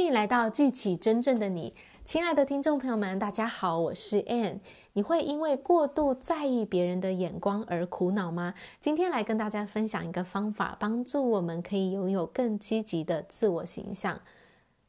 [0.00, 1.74] 欢迎来到记起真正的你，
[2.06, 4.60] 亲爱的听众朋友们，大家好，我是 Ann。
[4.94, 8.54] 你会因为过度在意别人的眼光而苦恼吗？
[8.80, 14.18] 今天来跟大家分享一个方法，帮助我们可以拥有更积极的自我形象。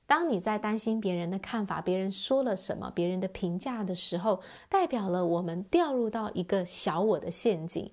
[0.08, 4.40] 当你在担心别人的看法、别人说了什么、别人的评价的时候，
[4.70, 7.92] 代表了我们掉入到一个小我的陷阱。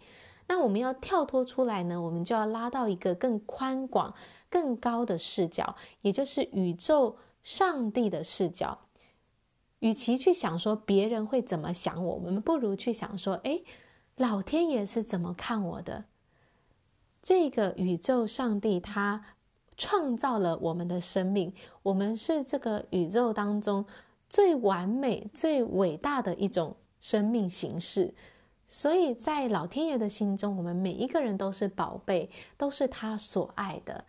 [0.49, 4.12] 那我们要跳脱出来呢，我们就要拉到一个更宽广。
[4.51, 8.79] 更高的视角，也就是宇宙上帝的视角。
[9.81, 13.63] 与其去想说别人会怎么想我，我们不如去想说：诶，
[14.17, 16.07] 老天爷是怎么看我的？
[17.21, 19.22] 这个宇宙上帝他
[19.77, 21.53] 创造了我们的生命，
[21.83, 23.85] 我们是这个宇宙当中
[24.30, 28.14] 最完美、最伟大的一种生命形式。
[28.68, 34.05] 所以在老天爷的心中，我们每一个人都是宝贝，都是他所爱的。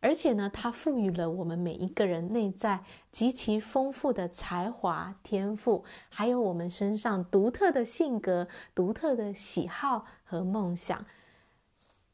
[0.00, 11.04] 而且呢，他赋予了我们每一个人内在极其丰富的才华、天赋，还有我们身上独特的性格、独特的喜好和梦想。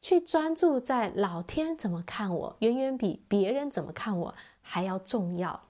[0.01, 5.65] 去专注在老天怎么看我，远远比别人怎么看我还要重要。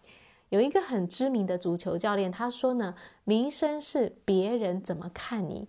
[0.48, 5.68] 有一个很知名的足球教练，他说呢，名声是别人怎么看你，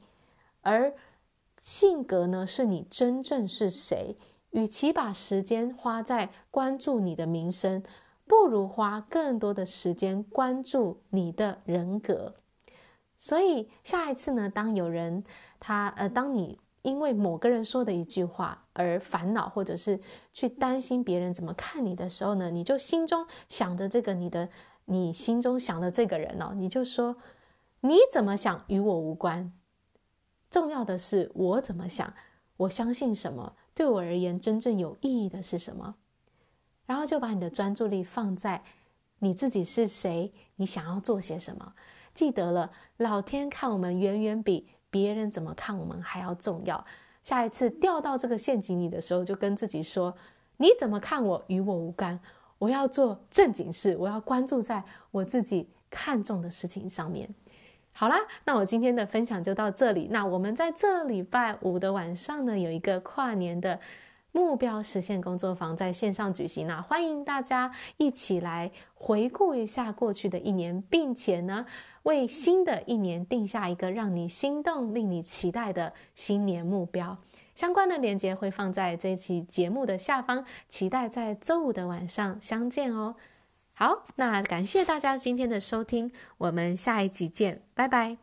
[0.66, 0.92] 而
[1.60, 4.16] 性格呢，是你真正是谁。
[4.50, 7.82] 与其把时间花在关注你的名声，
[8.26, 12.34] 不如花更多的时间关注你的人格。
[13.16, 15.22] 所以下一次呢，当有人
[15.60, 20.00] 他呃，当你因为某个人说的一句话而烦恼，或者是
[20.32, 24.48] 去担心别人怎么看你的时候呢，你就心中想着这个你的
[24.86, 27.16] 你心中想的这个人哦，你就说
[27.80, 29.52] 你怎么想与我无关，
[30.50, 32.12] 重要的是我怎么想，
[32.56, 33.54] 我相信什么。
[33.74, 35.96] 对我而言，真正有意义的是什么？
[36.86, 38.62] 然后就把你的专注力放在
[39.18, 41.74] 你自己是谁，你想要做些什么。
[42.14, 46.82] 记得了，老天看我们远远比别人怎么看我们还要重要。
[47.22, 50.16] 下一次掉到这个陷阱里的时候，就跟自己说：
[50.56, 52.18] 你怎么看我与我无干，
[52.56, 57.28] 我要做正经事，我要关注在我自己看重的事情上面。
[57.98, 60.08] 好啦，那我今天的分享就到这里。
[60.10, 63.80] 那我们在这礼拜五的晚上呢，有一个跨年的
[64.32, 71.64] 目标实现工作坊在线上举行，那欢迎大家一起来回顾一下过去的一年，并且呢，
[72.02, 77.16] 为新的一年定下一个让你心动、令你期待的新年目标。
[77.54, 83.14] 相关的链接会放在这期节目的下方，期待在周五的晚上相见哦。
[83.78, 88.16] 好，那感谢大家今天的收听，我们下一集见，拜拜。